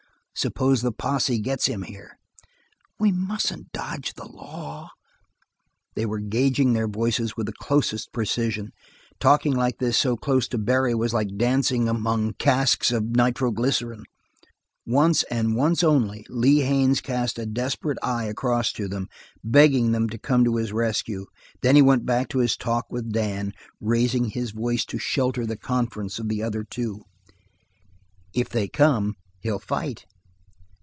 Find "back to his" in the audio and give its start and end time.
22.03-22.57